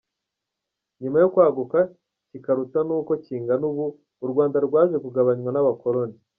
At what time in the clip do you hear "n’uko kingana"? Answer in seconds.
2.87-3.63